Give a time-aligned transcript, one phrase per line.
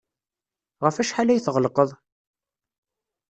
[0.83, 1.89] Ɣef wacḥal ay tɣellqeḍ?